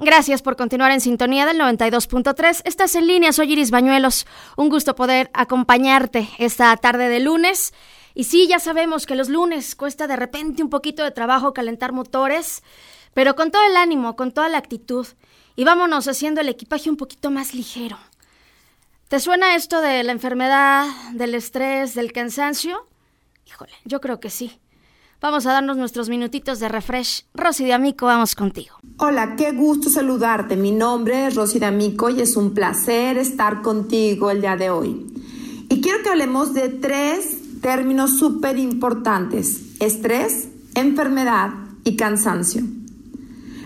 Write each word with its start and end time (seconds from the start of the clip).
Gracias 0.00 0.42
por 0.42 0.54
continuar 0.54 0.92
en 0.92 1.00
sintonía 1.00 1.44
del 1.44 1.58
92.3. 1.58 2.62
Estás 2.64 2.94
en 2.94 3.08
línea, 3.08 3.32
soy 3.32 3.52
Iris 3.52 3.72
Bañuelos. 3.72 4.26
Un 4.56 4.68
gusto 4.68 4.94
poder 4.94 5.28
acompañarte 5.34 6.28
esta 6.38 6.76
tarde 6.76 7.08
de 7.08 7.18
lunes. 7.18 7.74
Y 8.14 8.24
sí, 8.24 8.46
ya 8.46 8.60
sabemos 8.60 9.06
que 9.06 9.16
los 9.16 9.28
lunes 9.28 9.74
cuesta 9.74 10.06
de 10.06 10.14
repente 10.14 10.62
un 10.62 10.70
poquito 10.70 11.02
de 11.02 11.10
trabajo 11.10 11.52
calentar 11.52 11.92
motores, 11.92 12.62
pero 13.12 13.34
con 13.34 13.50
todo 13.50 13.64
el 13.64 13.76
ánimo, 13.76 14.14
con 14.14 14.30
toda 14.30 14.48
la 14.48 14.58
actitud. 14.58 15.04
Y 15.56 15.64
vámonos 15.64 16.06
haciendo 16.06 16.42
el 16.42 16.48
equipaje 16.48 16.88
un 16.88 16.96
poquito 16.96 17.32
más 17.32 17.52
ligero. 17.52 17.98
¿Te 19.08 19.18
suena 19.18 19.56
esto 19.56 19.80
de 19.80 20.04
la 20.04 20.12
enfermedad, 20.12 20.86
del 21.14 21.34
estrés, 21.34 21.94
del 21.94 22.12
cansancio? 22.12 22.86
Híjole, 23.46 23.72
yo 23.84 24.00
creo 24.00 24.20
que 24.20 24.30
sí. 24.30 24.60
Vamos 25.20 25.46
a 25.46 25.52
darnos 25.52 25.76
nuestros 25.76 26.08
minutitos 26.08 26.60
de 26.60 26.68
refresh. 26.68 27.24
Rosy 27.34 27.64
de 27.64 27.72
Amico, 27.72 28.06
vamos 28.06 28.36
contigo. 28.36 28.76
Hola, 28.98 29.34
qué 29.34 29.50
gusto 29.50 29.90
saludarte. 29.90 30.54
Mi 30.54 30.70
nombre 30.70 31.26
es 31.26 31.34
Rosy 31.34 31.58
de 31.58 31.66
Amico 31.66 32.08
y 32.08 32.20
es 32.20 32.36
un 32.36 32.54
placer 32.54 33.18
estar 33.18 33.60
contigo 33.62 34.30
el 34.30 34.40
día 34.40 34.56
de 34.56 34.70
hoy. 34.70 35.06
Y 35.68 35.80
quiero 35.80 36.04
que 36.04 36.10
hablemos 36.10 36.54
de 36.54 36.68
tres 36.68 37.60
términos 37.60 38.16
súper 38.16 38.58
importantes. 38.58 39.62
Estrés, 39.80 40.50
enfermedad 40.76 41.50
y 41.82 41.96
cansancio. 41.96 42.62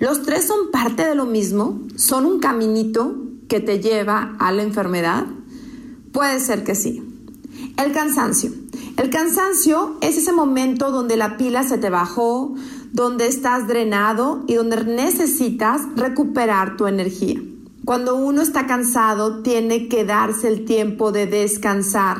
¿Los 0.00 0.24
tres 0.24 0.48
son 0.48 0.72
parte 0.72 1.06
de 1.06 1.14
lo 1.14 1.26
mismo? 1.26 1.80
¿Son 1.94 2.26
un 2.26 2.40
caminito 2.40 3.22
que 3.48 3.60
te 3.60 3.78
lleva 3.78 4.34
a 4.40 4.50
la 4.50 4.64
enfermedad? 4.64 5.26
Puede 6.10 6.40
ser 6.40 6.64
que 6.64 6.74
sí. 6.74 7.04
El 7.76 7.92
cansancio. 7.92 8.50
El 8.96 9.10
cansancio 9.10 9.98
es 10.00 10.16
ese 10.16 10.32
momento 10.32 10.90
donde 10.90 11.18
la 11.18 11.36
pila 11.36 11.62
se 11.64 11.76
te 11.76 11.90
bajó, 11.90 12.54
donde 12.92 13.26
estás 13.26 13.68
drenado 13.68 14.42
y 14.46 14.54
donde 14.54 14.84
necesitas 14.84 15.82
recuperar 15.96 16.78
tu 16.78 16.86
energía. 16.86 17.38
Cuando 17.84 18.16
uno 18.16 18.40
está 18.40 18.66
cansado, 18.66 19.42
tiene 19.42 19.88
que 19.88 20.06
darse 20.06 20.48
el 20.48 20.64
tiempo 20.64 21.12
de 21.12 21.26
descansar. 21.26 22.16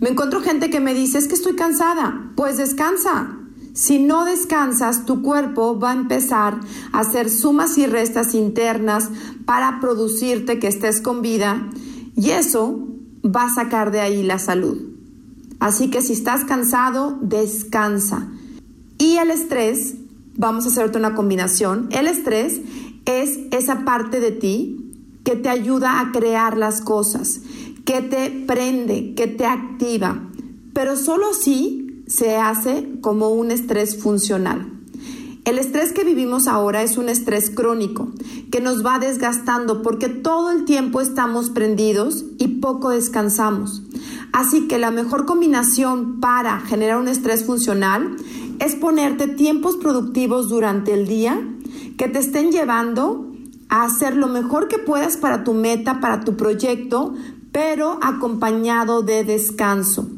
Me 0.00 0.08
encuentro 0.08 0.40
gente 0.40 0.70
que 0.70 0.80
me 0.80 0.94
dice, 0.94 1.18
es 1.18 1.28
que 1.28 1.34
estoy 1.34 1.54
cansada. 1.54 2.32
Pues 2.34 2.56
descansa. 2.56 3.36
Si 3.74 3.98
no 3.98 4.24
descansas, 4.24 5.04
tu 5.04 5.20
cuerpo 5.20 5.78
va 5.78 5.90
a 5.90 5.94
empezar 5.94 6.60
a 6.92 7.00
hacer 7.00 7.28
sumas 7.28 7.76
y 7.76 7.86
restas 7.86 8.34
internas 8.34 9.10
para 9.44 9.80
producirte 9.80 10.58
que 10.58 10.68
estés 10.68 11.02
con 11.02 11.20
vida 11.20 11.68
y 12.16 12.30
eso 12.30 12.88
va 13.24 13.44
a 13.44 13.54
sacar 13.54 13.90
de 13.90 14.00
ahí 14.00 14.22
la 14.22 14.38
salud. 14.38 14.89
Así 15.60 15.90
que 15.90 16.02
si 16.02 16.14
estás 16.14 16.44
cansado, 16.44 17.18
descansa. 17.20 18.28
Y 18.98 19.16
el 19.16 19.30
estrés, 19.30 19.94
vamos 20.36 20.64
a 20.64 20.68
hacerte 20.68 20.98
una 20.98 21.14
combinación. 21.14 21.88
El 21.92 22.06
estrés 22.06 22.60
es 23.04 23.38
esa 23.50 23.84
parte 23.84 24.20
de 24.20 24.32
ti 24.32 24.80
que 25.22 25.36
te 25.36 25.48
ayuda 25.48 26.00
a 26.00 26.12
crear 26.12 26.56
las 26.56 26.80
cosas, 26.80 27.40
que 27.84 28.00
te 28.00 28.30
prende, 28.46 29.14
que 29.14 29.26
te 29.26 29.44
activa. 29.44 30.28
Pero 30.72 30.96
solo 30.96 31.30
así 31.30 32.04
se 32.06 32.36
hace 32.36 32.88
como 33.02 33.28
un 33.28 33.50
estrés 33.50 34.02
funcional. 34.02 34.72
El 35.44 35.58
estrés 35.58 35.92
que 35.92 36.04
vivimos 36.04 36.46
ahora 36.46 36.82
es 36.82 36.98
un 36.98 37.08
estrés 37.08 37.50
crónico 37.50 38.12
que 38.50 38.60
nos 38.60 38.84
va 38.84 38.98
desgastando 38.98 39.82
porque 39.82 40.08
todo 40.08 40.50
el 40.50 40.64
tiempo 40.64 41.00
estamos 41.00 41.50
prendidos 41.50 42.24
y 42.38 42.60
poco 42.60 42.90
descansamos. 42.90 43.82
Así 44.32 44.68
que 44.68 44.78
la 44.78 44.90
mejor 44.90 45.26
combinación 45.26 46.20
para 46.20 46.60
generar 46.60 46.98
un 46.98 47.08
estrés 47.08 47.44
funcional 47.44 48.16
es 48.58 48.74
ponerte 48.74 49.26
tiempos 49.26 49.76
productivos 49.76 50.48
durante 50.48 50.92
el 50.92 51.06
día 51.06 51.40
que 51.96 52.08
te 52.08 52.18
estén 52.18 52.52
llevando 52.52 53.26
a 53.68 53.84
hacer 53.84 54.16
lo 54.16 54.28
mejor 54.28 54.68
que 54.68 54.78
puedas 54.78 55.16
para 55.16 55.44
tu 55.44 55.54
meta, 55.54 56.00
para 56.00 56.20
tu 56.20 56.36
proyecto, 56.36 57.14
pero 57.52 57.98
acompañado 58.02 59.02
de 59.02 59.24
descanso. 59.24 60.08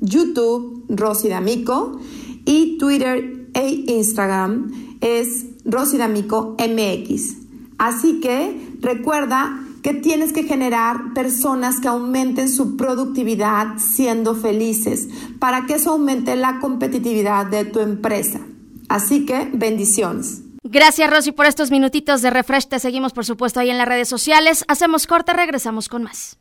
YouTube, 0.00 0.84
Rosy 0.88 1.28
D'Amico, 1.28 1.98
y 2.44 2.78
Twitter 2.78 3.48
e 3.54 3.84
Instagram 3.86 4.98
es 5.00 5.46
Rosy 5.64 5.96
D'Amico 5.96 6.56
MX. 6.58 7.36
Así 7.78 8.20
que 8.20 8.76
recuerda 8.80 9.60
que 9.82 9.94
tienes 9.94 10.32
que 10.32 10.44
generar 10.44 11.12
personas 11.14 11.80
que 11.80 11.88
aumenten 11.88 12.48
su 12.48 12.76
productividad 12.76 13.78
siendo 13.78 14.34
felices 14.34 15.08
para 15.38 15.66
que 15.66 15.74
eso 15.74 15.92
aumente 15.92 16.36
la 16.36 16.58
competitividad 16.58 17.46
de 17.46 17.64
tu 17.64 17.80
empresa. 17.80 18.40
Así 18.88 19.26
que 19.26 19.48
bendiciones. 19.52 20.42
Gracias 20.62 21.10
Rosy 21.10 21.32
por 21.32 21.46
estos 21.46 21.70
minutitos 21.70 22.22
de 22.22 22.30
refresh. 22.30 22.66
Te 22.66 22.78
seguimos 22.78 23.12
por 23.12 23.24
supuesto 23.24 23.60
ahí 23.60 23.70
en 23.70 23.78
las 23.78 23.88
redes 23.88 24.08
sociales. 24.08 24.64
Hacemos 24.68 25.06
corte, 25.06 25.32
regresamos 25.32 25.88
con 25.88 26.02
más. 26.02 26.38